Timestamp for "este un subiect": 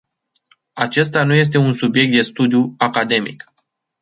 1.33-2.11